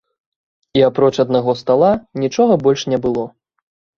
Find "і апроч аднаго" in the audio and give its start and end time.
0.79-1.51